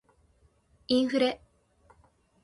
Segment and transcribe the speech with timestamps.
[0.87, 1.43] インフレ